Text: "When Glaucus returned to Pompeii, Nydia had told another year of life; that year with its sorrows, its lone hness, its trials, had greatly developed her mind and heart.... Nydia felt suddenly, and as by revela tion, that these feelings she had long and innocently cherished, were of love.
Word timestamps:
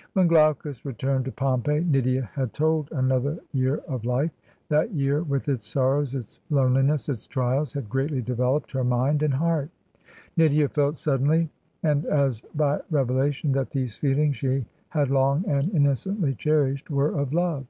"When 0.14 0.28
Glaucus 0.28 0.86
returned 0.86 1.26
to 1.26 1.30
Pompeii, 1.32 1.84
Nydia 1.84 2.30
had 2.32 2.54
told 2.54 2.90
another 2.90 3.38
year 3.52 3.82
of 3.86 4.06
life; 4.06 4.30
that 4.70 4.90
year 4.92 5.22
with 5.22 5.46
its 5.50 5.66
sorrows, 5.66 6.14
its 6.14 6.40
lone 6.48 6.72
hness, 6.72 7.10
its 7.10 7.26
trials, 7.26 7.74
had 7.74 7.90
greatly 7.90 8.22
developed 8.22 8.72
her 8.72 8.82
mind 8.82 9.22
and 9.22 9.34
heart.... 9.34 9.68
Nydia 10.38 10.70
felt 10.70 10.96
suddenly, 10.96 11.50
and 11.82 12.06
as 12.06 12.40
by 12.54 12.80
revela 12.90 13.30
tion, 13.30 13.52
that 13.52 13.72
these 13.72 13.98
feelings 13.98 14.36
she 14.36 14.64
had 14.88 15.10
long 15.10 15.44
and 15.46 15.68
innocently 15.74 16.32
cherished, 16.32 16.88
were 16.88 17.10
of 17.20 17.34
love. 17.34 17.66